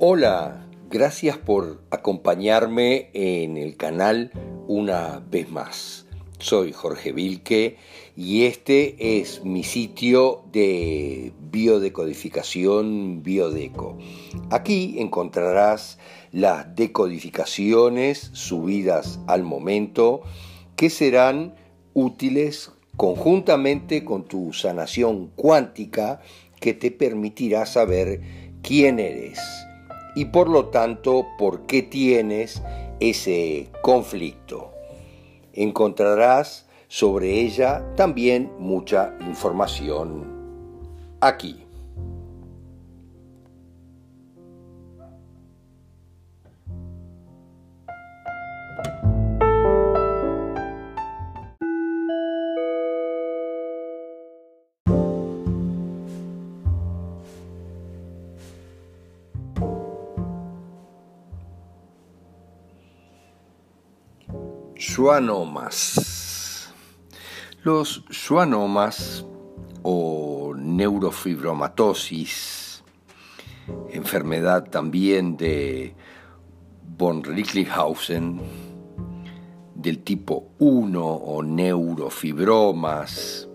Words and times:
Hola, 0.00 0.64
gracias 0.88 1.38
por 1.38 1.82
acompañarme 1.90 3.10
en 3.14 3.56
el 3.56 3.76
canal 3.76 4.30
una 4.68 5.20
vez 5.28 5.50
más. 5.50 6.06
Soy 6.38 6.72
Jorge 6.72 7.10
Vilque 7.10 7.78
y 8.14 8.44
este 8.44 9.18
es 9.18 9.44
mi 9.44 9.64
sitio 9.64 10.44
de 10.52 11.32
biodecodificación 11.50 13.24
Biodeco. 13.24 13.98
Aquí 14.50 14.94
encontrarás 15.00 15.98
las 16.30 16.76
decodificaciones 16.76 18.30
subidas 18.34 19.18
al 19.26 19.42
momento 19.42 20.20
que 20.76 20.90
serán 20.90 21.56
útiles 21.92 22.70
conjuntamente 22.96 24.04
con 24.04 24.26
tu 24.26 24.52
sanación 24.52 25.32
cuántica 25.34 26.20
que 26.60 26.72
te 26.72 26.92
permitirá 26.92 27.66
saber 27.66 28.20
quién 28.62 29.00
eres 29.00 29.40
y 30.18 30.24
por 30.24 30.48
lo 30.48 30.66
tanto 30.66 31.28
por 31.38 31.66
qué 31.66 31.80
tienes 31.80 32.60
ese 32.98 33.68
conflicto. 33.82 34.72
Encontrarás 35.52 36.66
sobre 36.88 37.40
ella 37.42 37.84
también 37.94 38.50
mucha 38.58 39.14
información 39.20 40.26
aquí. 41.20 41.67
Schwannomas. 64.78 66.70
Los 67.64 68.04
schwannomas 68.12 69.24
o 69.82 70.54
neurofibromatosis, 70.56 72.84
enfermedad 73.90 74.70
también 74.70 75.36
de 75.36 75.96
von 76.96 77.24
Recklinghausen, 77.24 78.40
del 79.74 80.04
tipo 80.04 80.52
1 80.60 81.04
o 81.04 81.42
neurofibromas, 81.42 83.48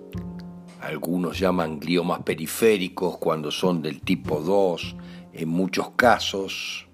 algunos 0.81 1.39
llaman 1.39 1.79
gliomas 1.79 2.23
periféricos 2.23 3.17
cuando 3.17 3.49
son 3.49 3.81
del 3.81 4.01
tipo 4.01 4.41
2, 4.41 4.97
en 5.31 5.47
muchos 5.47 5.91
casos, 5.91 6.89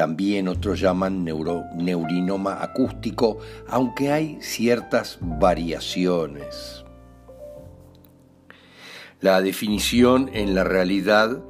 también 0.00 0.48
otros 0.48 0.80
llaman 0.80 1.26
neurinoma 1.26 2.62
acústico, 2.62 3.36
aunque 3.68 4.10
hay 4.10 4.38
ciertas 4.40 5.18
variaciones. 5.20 6.86
La 9.20 9.42
definición 9.42 10.30
en 10.32 10.54
la 10.54 10.64
realidad, 10.64 11.42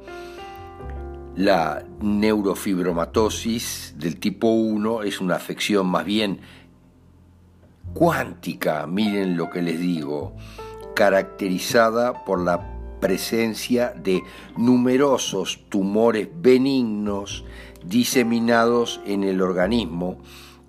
la 1.33 1.85
neurofibromatosis 2.01 3.95
del 3.97 4.19
tipo 4.19 4.49
1 4.49 5.03
es 5.03 5.21
una 5.21 5.37
afección 5.37 5.87
más 5.87 6.03
bien 6.03 6.41
cuántica, 7.93 8.85
miren 8.85 9.37
lo 9.37 9.49
que 9.49 9.61
les 9.61 9.79
digo, 9.79 10.35
caracterizada 10.93 12.25
por 12.25 12.41
la 12.41 12.80
presencia 13.01 13.93
de 13.95 14.23
numerosos 14.55 15.65
tumores 15.67 16.29
benignos 16.33 17.43
diseminados 17.83 19.01
en 19.05 19.25
el 19.25 19.41
organismo 19.41 20.19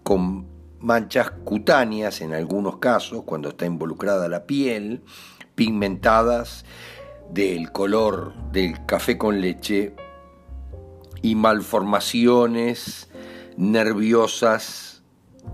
con 0.02 0.48
manchas 0.80 1.30
cutáneas 1.44 2.20
en 2.20 2.32
algunos 2.34 2.78
casos, 2.78 3.22
cuando 3.24 3.50
está 3.50 3.66
involucrada 3.66 4.28
la 4.28 4.46
piel, 4.46 5.04
pigmentadas 5.54 6.64
del 7.30 7.70
color 7.70 8.34
del 8.50 8.84
café 8.84 9.16
con 9.16 9.40
leche 9.40 9.94
y 11.22 11.36
malformaciones 11.36 13.08
nerviosas 13.56 15.02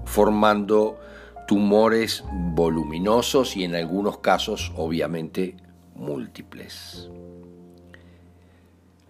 formando 0.05 0.99
tumores 1.47 2.25
voluminosos 2.33 3.57
y 3.57 3.65
en 3.65 3.75
algunos 3.75 4.19
casos 4.19 4.73
obviamente 4.77 5.57
múltiples. 5.99 7.09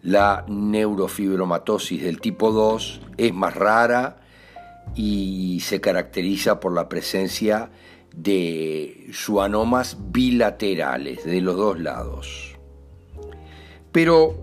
La 0.03 0.45
neurofibromatosis 0.49 2.03
del 2.03 2.21
tipo 2.21 2.53
2 2.53 3.01
es 3.17 3.35
más 3.35 3.55
rara 3.55 4.21
y 4.95 5.61
se 5.61 5.81
caracteriza 5.81 6.61
por 6.61 6.73
la 6.73 6.89
presencia 6.89 7.71
de 8.15 9.07
schwannomas 9.13 9.97
bilaterales 10.11 11.25
de 11.25 11.41
los 11.41 11.57
dos 11.57 11.81
lados. 11.81 12.57
Pero 13.93 14.35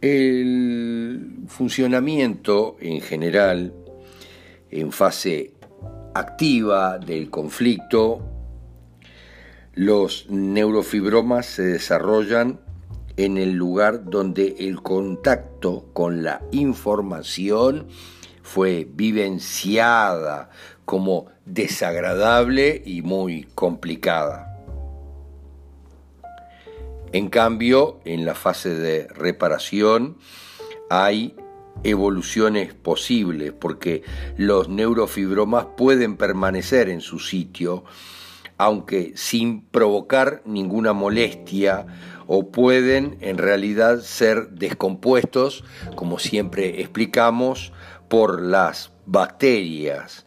el 0.00 1.44
funcionamiento 1.48 2.76
en 2.80 3.00
general 3.00 3.72
en 4.70 4.92
fase 4.92 5.52
activa 6.14 6.98
del 6.98 7.30
conflicto, 7.30 8.33
los 9.74 10.26
neurofibromas 10.30 11.46
se 11.46 11.62
desarrollan 11.62 12.60
en 13.16 13.38
el 13.38 13.52
lugar 13.52 14.04
donde 14.04 14.56
el 14.58 14.82
contacto 14.82 15.86
con 15.92 16.22
la 16.22 16.42
información 16.52 17.88
fue 18.42 18.86
vivenciada 18.92 20.50
como 20.84 21.26
desagradable 21.44 22.82
y 22.84 23.02
muy 23.02 23.44
complicada. 23.54 24.50
En 27.12 27.28
cambio, 27.28 28.00
en 28.04 28.24
la 28.24 28.34
fase 28.34 28.74
de 28.74 29.06
reparación 29.08 30.18
hay 30.90 31.36
evoluciones 31.82 32.74
posibles 32.74 33.52
porque 33.52 34.02
los 34.36 34.68
neurofibromas 34.68 35.66
pueden 35.76 36.16
permanecer 36.16 36.88
en 36.88 37.00
su 37.00 37.18
sitio 37.18 37.84
aunque 38.58 39.12
sin 39.16 39.62
provocar 39.62 40.42
ninguna 40.44 40.92
molestia 40.92 41.86
o 42.26 42.50
pueden 42.50 43.18
en 43.20 43.38
realidad 43.38 44.00
ser 44.00 44.50
descompuestos, 44.50 45.64
como 45.96 46.18
siempre 46.18 46.80
explicamos, 46.80 47.72
por 48.08 48.40
las 48.40 48.92
bacterias, 49.06 50.24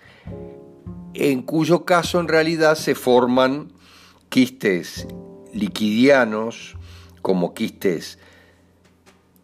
en 1.13 1.41
cuyo 1.41 1.85
caso 1.85 2.19
en 2.19 2.27
realidad 2.27 2.75
se 2.75 2.95
forman 2.95 3.71
quistes 4.29 5.07
liquidianos, 5.53 6.75
como 7.21 7.53
quistes 7.53 8.19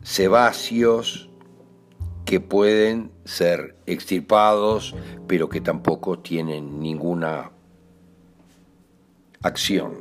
sebáceos, 0.04 1.30
que 2.26 2.40
pueden 2.40 3.12
ser 3.26 3.76
extirpados, 3.86 4.96
pero 5.28 5.50
que 5.50 5.62
tampoco 5.62 6.20
tienen 6.20 6.80
ninguna 6.80 7.53
acción. 9.44 9.94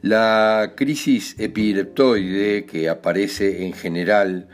La 0.00 0.74
crisis 0.76 1.34
epileptoide 1.38 2.64
que 2.64 2.88
aparece 2.88 3.66
en 3.66 3.72
general 3.72 4.48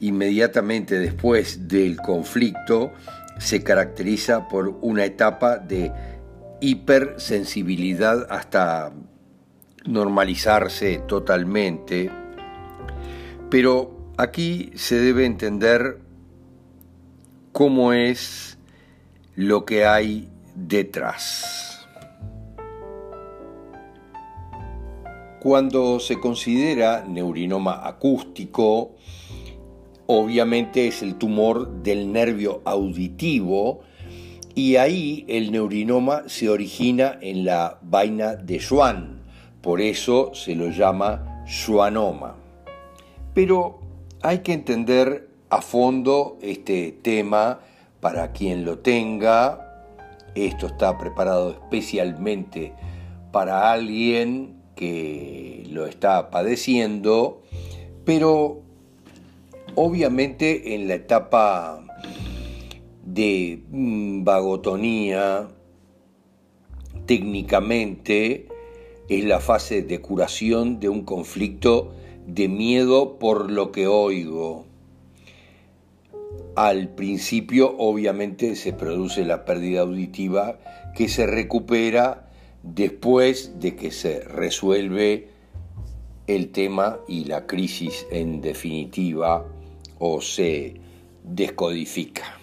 inmediatamente 0.00 0.98
después 0.98 1.68
del 1.68 1.98
conflicto 1.98 2.90
se 3.38 3.62
caracteriza 3.62 4.48
por 4.48 4.78
una 4.80 5.04
etapa 5.04 5.58
de 5.58 5.92
hipersensibilidad 6.60 8.26
hasta 8.30 8.92
normalizarse 9.84 11.02
totalmente, 11.06 12.10
pero 13.50 14.12
aquí 14.16 14.70
se 14.74 14.98
debe 15.00 15.26
entender 15.26 15.98
cómo 17.52 17.92
es 17.92 18.58
lo 19.34 19.64
que 19.64 19.84
hay 19.84 20.30
detrás. 20.54 21.86
Cuando 25.40 25.98
se 25.98 26.20
considera 26.20 27.04
neurinoma 27.06 27.86
acústico, 27.86 28.94
obviamente 30.06 30.86
es 30.86 31.02
el 31.02 31.16
tumor 31.16 31.82
del 31.82 32.12
nervio 32.12 32.62
auditivo 32.64 33.80
y 34.54 34.76
ahí 34.76 35.24
el 35.28 35.50
neurinoma 35.50 36.24
se 36.28 36.48
origina 36.48 37.18
en 37.20 37.44
la 37.44 37.78
vaina 37.82 38.36
de 38.36 38.60
Schwann, 38.60 39.22
por 39.62 39.80
eso 39.80 40.34
se 40.34 40.54
lo 40.54 40.68
llama 40.68 41.42
schwannoma. 41.46 42.36
Pero 43.34 43.80
hay 44.22 44.38
que 44.40 44.52
entender 44.52 45.28
a 45.48 45.60
fondo 45.60 46.38
este 46.42 46.92
tema 47.02 47.60
para 48.00 48.32
quien 48.32 48.64
lo 48.64 48.78
tenga. 48.78 49.71
Esto 50.34 50.66
está 50.66 50.96
preparado 50.98 51.50
especialmente 51.50 52.72
para 53.32 53.72
alguien 53.72 54.62
que 54.74 55.66
lo 55.70 55.86
está 55.86 56.30
padeciendo, 56.30 57.42
Pero 58.04 58.62
obviamente 59.74 60.74
en 60.74 60.88
la 60.88 60.94
etapa 60.94 61.84
de 63.04 63.62
mm, 63.70 64.24
vagotonía, 64.24 65.48
técnicamente 67.06 68.48
es 69.08 69.24
la 69.24 69.40
fase 69.40 69.82
de 69.82 70.00
curación 70.00 70.80
de 70.80 70.88
un 70.88 71.04
conflicto 71.04 71.92
de 72.26 72.48
miedo 72.48 73.18
por 73.18 73.50
lo 73.50 73.72
que 73.72 73.86
oigo. 73.86 74.66
Al 76.54 76.88
principio 76.88 77.74
obviamente 77.78 78.56
se 78.56 78.72
produce 78.72 79.24
la 79.24 79.44
pérdida 79.44 79.80
auditiva 79.80 80.58
que 80.94 81.08
se 81.08 81.26
recupera 81.26 82.28
después 82.62 83.58
de 83.58 83.74
que 83.74 83.90
se 83.90 84.20
resuelve 84.20 85.28
el 86.26 86.50
tema 86.50 87.00
y 87.08 87.24
la 87.24 87.46
crisis 87.46 88.06
en 88.10 88.40
definitiva 88.40 89.46
o 89.98 90.20
se 90.20 90.74
descodifica. 91.24 92.38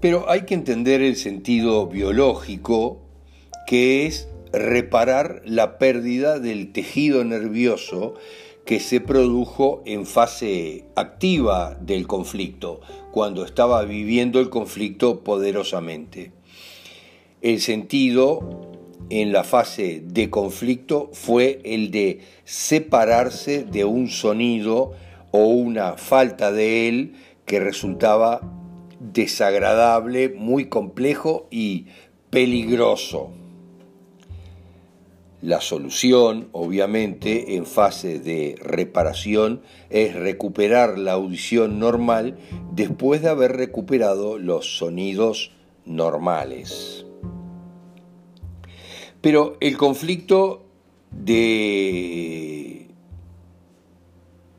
Pero 0.00 0.28
hay 0.30 0.42
que 0.42 0.54
entender 0.54 1.00
el 1.00 1.16
sentido 1.16 1.86
biológico 1.86 3.00
que 3.66 4.06
es 4.06 4.28
reparar 4.52 5.42
la 5.44 5.78
pérdida 5.78 6.38
del 6.38 6.72
tejido 6.72 7.24
nervioso 7.24 8.14
que 8.64 8.80
se 8.80 9.00
produjo 9.00 9.82
en 9.84 10.06
fase 10.06 10.86
activa 10.96 11.76
del 11.80 12.06
conflicto, 12.06 12.80
cuando 13.12 13.44
estaba 13.44 13.82
viviendo 13.84 14.40
el 14.40 14.48
conflicto 14.48 15.20
poderosamente. 15.22 16.32
El 17.42 17.60
sentido 17.60 18.72
en 19.10 19.32
la 19.32 19.44
fase 19.44 20.02
de 20.02 20.30
conflicto 20.30 21.10
fue 21.12 21.60
el 21.64 21.90
de 21.90 22.20
separarse 22.44 23.64
de 23.64 23.84
un 23.84 24.08
sonido 24.08 24.92
o 25.30 25.46
una 25.46 25.98
falta 25.98 26.50
de 26.50 26.88
él 26.88 27.14
que 27.44 27.60
resultaba 27.60 28.40
desagradable, 28.98 30.30
muy 30.30 30.66
complejo 30.70 31.46
y 31.50 31.86
peligroso. 32.30 33.30
La 35.44 35.60
solución, 35.60 36.48
obviamente, 36.52 37.56
en 37.56 37.66
fase 37.66 38.18
de 38.18 38.56
reparación 38.62 39.60
es 39.90 40.14
recuperar 40.14 40.98
la 40.98 41.12
audición 41.12 41.78
normal 41.78 42.38
después 42.72 43.20
de 43.20 43.28
haber 43.28 43.52
recuperado 43.52 44.38
los 44.38 44.78
sonidos 44.78 45.52
normales. 45.84 47.04
Pero 49.20 49.58
el 49.60 49.76
conflicto 49.76 50.64
de 51.10 52.88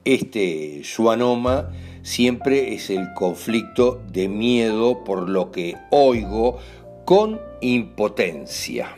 este 0.03 0.83
schwannoma 0.83 1.71
siempre 2.03 2.75
es 2.75 2.91
el 2.91 3.11
conflicto 3.15 4.03
de 4.11 4.27
miedo 4.27 5.03
por 5.03 5.29
lo 5.29 5.51
que 5.51 5.77
oigo 5.89 6.59
con 7.05 7.41
impotencia. 7.61 8.95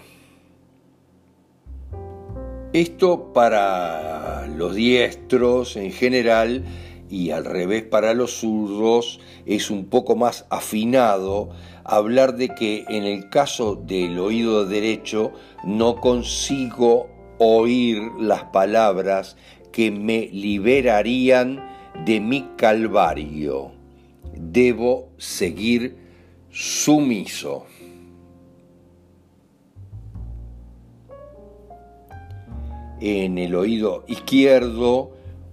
Esto 2.77 3.33
para 3.33 4.45
los 4.45 4.75
diestros 4.75 5.77
en 5.77 5.91
general 5.91 6.63
y 7.09 7.31
al 7.31 7.43
revés 7.43 7.81
para 7.81 8.13
los 8.13 8.41
zurdos 8.41 9.19
es 9.47 9.71
un 9.71 9.85
poco 9.85 10.15
más 10.15 10.45
afinado 10.51 11.49
hablar 11.83 12.35
de 12.35 12.49
que 12.49 12.85
en 12.87 13.03
el 13.03 13.31
caso 13.31 13.73
del 13.73 14.19
oído 14.19 14.67
derecho 14.67 15.31
no 15.63 15.95
consigo 15.95 17.09
oír 17.39 17.99
las 18.19 18.43
palabras 18.43 19.37
que 19.71 19.89
me 19.89 20.29
liberarían 20.31 21.67
de 22.05 22.19
mi 22.19 22.47
calvario. 22.57 23.71
Debo 24.35 25.09
seguir 25.17 25.97
sumiso. 26.51 27.65
En 33.01 33.37
el 33.37 33.55
oído 33.55 34.03
izquierdo 34.07 35.11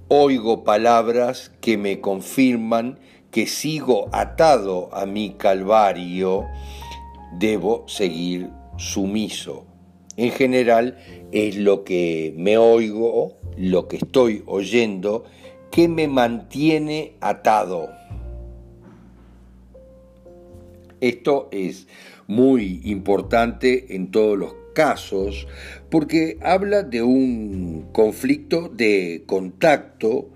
oigo 0.09 0.65
palabras 0.65 1.51
que 1.61 1.77
me 1.77 2.01
confirman 2.01 2.99
que 3.31 3.47
sigo 3.47 4.09
atado 4.13 4.91
a 4.93 5.07
mi 5.07 5.31
calvario, 5.31 6.47
debo 7.39 7.85
seguir 7.89 8.49
sumiso. 8.77 9.67
En 10.17 10.31
general 10.31 10.99
es 11.33 11.57
lo 11.57 11.83
que 11.83 12.33
me 12.37 12.57
oigo, 12.59 13.39
lo 13.57 13.89
que 13.89 13.97
estoy 13.97 14.45
oyendo, 14.47 15.25
que 15.73 15.89
me 15.89 16.07
mantiene 16.07 17.17
atado. 17.21 17.89
Esto 21.01 21.49
es 21.51 21.89
muy 22.29 22.81
importante 22.85 23.97
en 23.97 24.13
todos 24.13 24.39
los 24.39 24.55
casos 24.75 25.47
porque 25.91 26.37
habla 26.43 26.83
de 26.83 27.03
un 27.03 27.87
conflicto 27.93 28.69
de 28.69 29.23
contacto, 29.27 30.29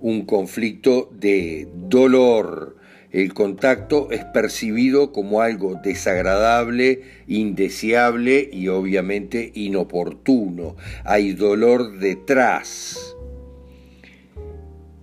un 0.00 0.24
conflicto 0.24 1.10
de 1.12 1.68
dolor. 1.88 2.76
El 3.12 3.34
contacto 3.34 4.10
es 4.10 4.24
percibido 4.24 5.12
como 5.12 5.42
algo 5.42 5.78
desagradable, 5.84 7.02
indeseable 7.28 8.48
y 8.50 8.68
obviamente 8.68 9.52
inoportuno. 9.54 10.76
Hay 11.04 11.34
dolor 11.34 11.98
detrás. 11.98 13.14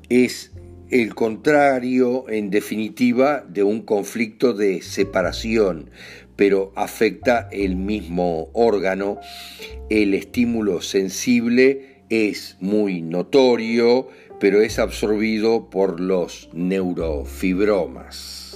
Es 0.09 0.51
el 0.89 1.13
contrario, 1.13 2.27
en 2.29 2.49
definitiva, 2.49 3.45
de 3.47 3.61
un 3.61 3.83
conflicto 3.83 4.53
de 4.53 4.81
separación, 4.81 5.91
pero 6.39 6.71
afecta 6.77 7.49
el 7.51 7.75
mismo 7.75 8.49
órgano. 8.53 9.19
El 9.89 10.13
estímulo 10.13 10.81
sensible 10.81 12.05
es 12.09 12.55
muy 12.61 13.01
notorio, 13.01 14.07
pero 14.39 14.61
es 14.61 14.79
absorbido 14.79 15.69
por 15.69 15.99
los 15.99 16.49
neurofibromas. 16.53 18.55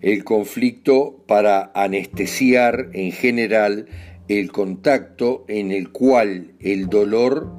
El 0.00 0.24
conflicto 0.24 1.22
para 1.26 1.70
anestesiar 1.74 2.88
en 2.94 3.12
general 3.12 3.86
el 4.28 4.50
contacto 4.50 5.44
en 5.48 5.72
el 5.72 5.92
cual 5.92 6.54
el 6.58 6.88
dolor, 6.88 7.52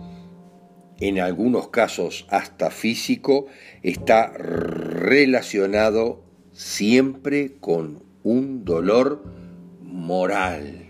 en 0.99 1.19
algunos 1.19 1.67
casos 1.67 2.25
hasta 2.31 2.71
físico, 2.71 3.45
está 3.83 4.33
relacionado 4.35 6.27
siempre 6.59 7.53
con 7.61 8.03
un 8.21 8.65
dolor 8.65 9.23
moral. 9.81 10.87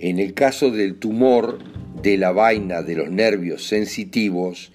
En 0.00 0.18
el 0.18 0.34
caso 0.34 0.72
del 0.72 0.96
tumor 0.96 1.60
de 2.02 2.16
la 2.16 2.32
vaina 2.32 2.82
de 2.82 2.96
los 2.96 3.12
nervios 3.12 3.68
sensitivos, 3.68 4.72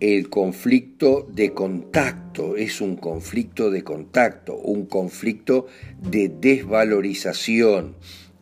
el 0.00 0.28
conflicto 0.28 1.26
de 1.32 1.54
contacto 1.54 2.58
es 2.58 2.82
un 2.82 2.96
conflicto 2.96 3.70
de 3.70 3.84
contacto, 3.84 4.58
un 4.58 4.84
conflicto 4.84 5.66
de 5.98 6.28
desvalorización 6.28 7.94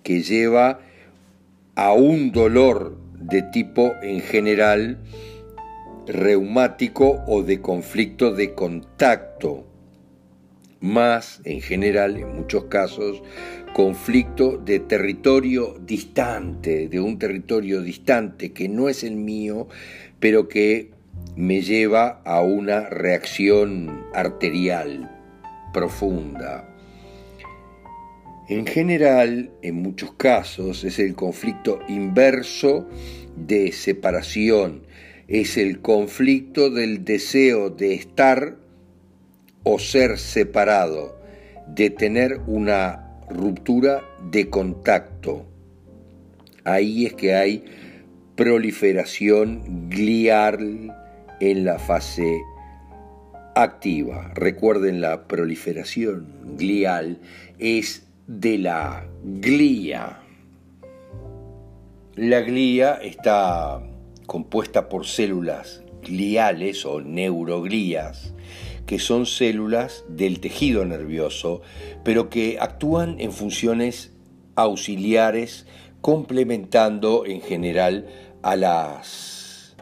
que 0.03 0.23
lleva 0.23 0.81
a 1.77 1.93
un 1.93 2.33
dolor 2.33 2.99
de 3.17 3.43
tipo 3.43 3.93
en 4.03 4.21
general 4.21 4.99
reumático 6.07 7.23
o 7.27 7.43
de 7.43 7.61
conflicto 7.61 8.33
de 8.33 8.55
contacto, 8.55 9.67
más 10.81 11.41
en 11.45 11.61
general, 11.61 12.17
en 12.19 12.37
muchos 12.37 12.65
casos, 12.65 13.23
conflicto 13.73 14.59
de 14.59 14.81
territorio 14.81 15.79
distante, 15.81 16.89
de 16.89 17.01
un 17.01 17.19
territorio 17.19 17.81
distante 17.81 18.53
que 18.53 18.69
no 18.69 18.89
es 18.89 19.03
el 19.03 19.17
mío, 19.17 19.67
pero 20.21 20.49
que 20.49 20.91
me 21.37 21.63
lleva 21.63 22.21
a 22.25 22.41
una 22.43 22.89
reacción 22.89 24.05
arterial 24.15 25.11
profunda. 25.73 26.69
En 28.49 28.67
general, 28.67 29.51
en 29.63 29.77
muchos 29.77 30.13
casos, 30.13 30.85
es 30.85 30.99
el 30.99 31.15
conflicto 31.15 31.81
inverso 31.89 32.87
de 33.37 33.73
separación, 33.73 34.83
es 35.29 35.57
el 35.57 35.81
conflicto 35.81 36.71
del 36.71 37.05
deseo 37.05 37.71
de 37.71 37.95
estar 37.95 38.57
o 39.63 39.79
ser 39.79 40.19
separado, 40.19 41.19
de 41.67 41.91
tener 41.91 42.41
una 42.47 43.19
ruptura 43.31 44.03
de 44.31 44.51
contacto. 44.51 45.47
Ahí 46.65 47.07
es 47.07 47.15
que 47.15 47.35
hay 47.35 47.65
proliferación 48.37 49.89
glial 49.89 50.95
en 51.41 51.65
la 51.65 51.79
fase 51.79 52.43
activa. 53.55 54.33
Recuerden, 54.35 55.01
la 55.01 55.27
proliferación 55.27 56.57
glial 56.57 57.21
es 57.59 58.07
de 58.27 58.59
la 58.59 59.07
glía. 59.23 60.21
La 62.17 62.41
glía 62.41 62.95
está 63.03 63.83
compuesta 64.27 64.89
por 64.89 65.07
células 65.07 65.83
gliales 66.03 66.85
o 66.85 67.01
neuroglías, 67.01 68.35
que 68.87 68.99
son 68.99 69.27
células 69.27 70.05
del 70.09 70.41
tejido 70.41 70.85
nervioso, 70.85 71.63
pero 72.05 72.29
que 72.29 72.59
actúan 72.61 73.21
en 73.21 73.33
funciones 73.33 74.13
auxiliares, 74.57 75.67
complementando 76.01 77.25
en 77.27 77.41
general 77.41 78.07
a 78.43 78.57
las 78.57 79.77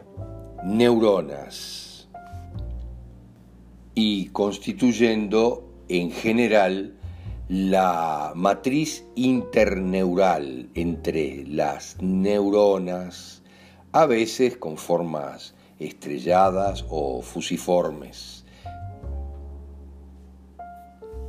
neuronas 0.63 2.07
y 3.93 4.27
constituyendo 4.27 5.69
en 5.89 6.11
general 6.11 6.95
la 7.49 8.31
matriz 8.35 9.05
interneural 9.15 10.69
entre 10.73 11.45
las 11.45 12.01
neuronas, 12.01 13.42
a 13.93 14.07
veces 14.07 14.57
con 14.57 14.77
formas 14.77 15.53
estrelladas 15.79 16.83
o 16.89 17.21
fusiformes, 17.21 18.43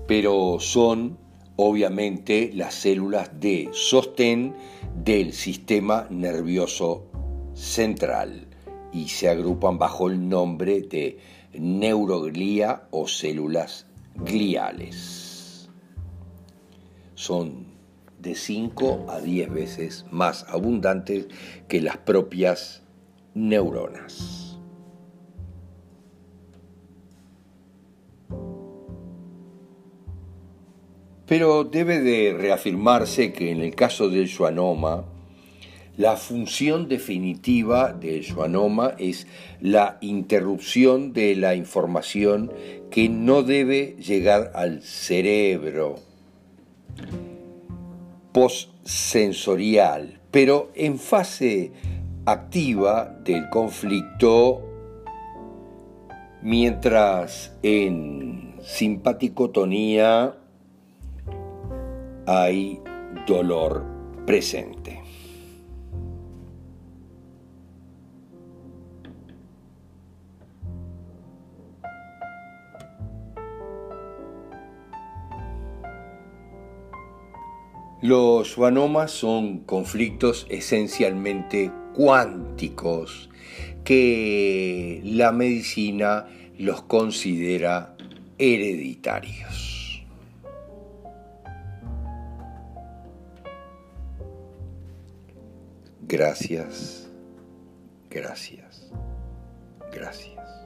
pero 0.06 0.59
son 0.59 1.18
obviamente 1.56 2.50
las 2.54 2.75
células 2.75 3.38
de 3.38 3.68
sostén 3.73 4.54
del 5.04 5.33
sistema 5.35 6.06
nervioso 6.11 7.04
central 7.54 8.49
y 8.92 9.09
se 9.09 9.28
agrupan 9.28 9.78
bajo 9.78 10.09
el 10.09 10.28
nombre 10.28 10.80
de 10.80 11.18
neuroglía 11.52 12.88
o 12.90 13.06
células 13.06 13.87
gliales. 14.14 15.68
Son 17.14 17.63
de 18.25 18.35
5 18.35 19.07
a 19.09 19.21
10 19.21 19.52
veces 19.52 20.07
más 20.11 20.47
abundantes 20.49 21.28
que 21.69 21.81
las 21.81 21.99
propias 21.99 22.83
neuronas. 23.35 24.59
Pero 31.26 31.64
debe 31.64 32.00
de 32.00 32.35
reafirmarse 32.38 33.33
que 33.33 33.50
en 33.50 33.61
el 33.61 33.75
caso 33.75 34.09
del 34.09 34.28
schwannoma, 34.28 35.04
la 35.97 36.16
función 36.16 36.88
definitiva 36.88 37.93
del 37.93 38.25
schwannoma 38.25 38.95
es 38.99 39.26
la 39.61 39.99
interrupción 40.00 41.12
de 41.12 41.37
la 41.37 41.54
información 41.54 42.52
que 42.90 43.09
no 43.09 43.43
debe 43.43 43.97
llegar 43.99 44.50
al 44.54 44.83
cerebro 44.83 46.00
postsensorial, 48.35 50.21
pero 50.33 50.73
en 50.75 50.99
fase 50.99 51.71
activa 52.26 53.17
del 53.25 53.49
conflicto, 53.49 54.61
mientras 56.43 57.57
en 57.62 58.57
simpaticotonía 58.61 60.37
hay 62.26 62.83
dolor 63.25 63.85
presente. 64.26 65.03
Los 78.04 78.49
schwannomas 78.49 79.12
son 79.12 79.61
conflictos 79.61 80.46
esencialmente 80.50 81.73
cuánticos 81.94 83.30
que 83.82 85.00
la 85.02 85.32
medicina 85.32 86.26
los 86.58 86.82
considera 86.82 87.96
hereditarios. 88.37 90.04
Gracias, 96.02 97.08
gracias, 98.11 98.90
gracias. 99.90 100.63